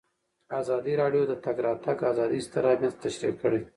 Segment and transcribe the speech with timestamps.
[0.59, 3.61] ازادي راډیو د د تګ راتګ ازادي ستر اهميت تشریح کړی.